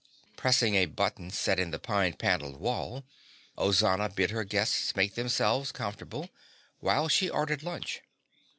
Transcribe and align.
Pressing 0.35 0.73
a 0.73 0.87
button 0.87 1.29
set 1.29 1.59
in 1.59 1.69
the 1.69 1.77
pine 1.77 2.13
paneled 2.13 2.59
wall, 2.59 3.03
Ozana 3.55 4.09
bid 4.09 4.31
her 4.31 4.43
guests 4.43 4.95
make 4.95 5.13
themselves 5.13 5.71
comfortable 5.71 6.31
while 6.79 7.07
she 7.07 7.29
ordered 7.29 7.61
lunch. 7.61 8.01